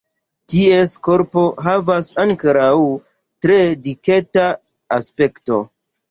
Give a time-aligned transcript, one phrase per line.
[0.51, 2.69] Ties korpo havas ankaŭ
[3.47, 3.57] tre
[3.89, 4.47] diketa
[4.97, 5.59] aspekto.